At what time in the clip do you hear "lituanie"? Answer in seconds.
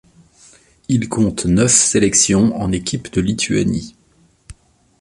3.21-3.95